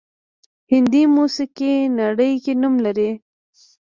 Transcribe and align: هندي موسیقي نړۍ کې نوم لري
هندي 0.71 1.03
موسیقي 1.15 1.73
نړۍ 1.99 2.33
کې 2.43 2.53
نوم 2.61 2.75
لري 2.85 3.09